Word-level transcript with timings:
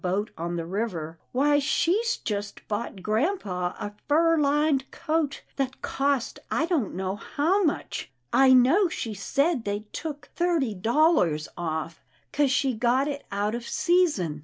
boat 0.01 0.31
on 0.35 0.55
the 0.55 0.65
river," 0.65 1.19
why 1.31 1.59
she's 1.59 2.17
just 2.17 2.67
bought 2.67 3.03
grampa 3.03 3.75
a 3.79 3.93
fur 4.07 4.35
lined 4.35 4.89
coat 4.89 5.43
that 5.57 5.79
cost 5.83 6.39
I 6.49 6.65
don't 6.65 6.95
know 6.95 7.15
how 7.17 7.63
much— 7.63 8.11
I 8.33 8.51
know 8.51 8.87
she 8.89 9.13
said 9.13 9.63
they 9.63 9.85
took 9.93 10.29
thirty 10.35 10.73
dollars 10.73 11.47
off, 11.55 12.01
'cause 12.33 12.49
she 12.49 12.73
got 12.73 13.07
it 13.07 13.25
out 13.31 13.53
of 13.53 13.67
season. 13.67 14.39